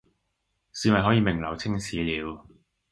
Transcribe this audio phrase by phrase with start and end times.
[0.73, 2.47] 是咪可以名留青史了